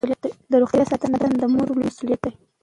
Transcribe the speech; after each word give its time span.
د 0.51 0.53
روغتیا 0.61 0.83
ساتنه 0.91 1.17
د 1.41 1.43
مور 1.53 1.67
لویه 1.69 1.85
مسوولیت 1.87 2.19
ده. 2.23 2.31